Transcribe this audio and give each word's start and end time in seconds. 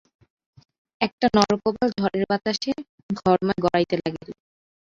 একটা 1.01 1.27
নরকপাল 1.35 1.89
ঝড়ের 1.97 2.23
বাতাসে 2.29 2.71
ঘরময় 3.19 3.59
গড়াইতে 3.63 3.95
লাগিল। 3.97 4.29